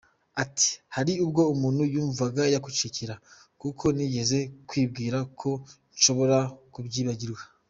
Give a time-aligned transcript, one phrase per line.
[0.43, 3.15] Ati “Hari ubwo umuntu yumvaga yakwicecekera
[3.61, 4.39] kuko nigeze
[4.69, 5.49] kwibwira ko
[5.95, 6.37] nshobora
[6.73, 7.41] kubyibagirwa.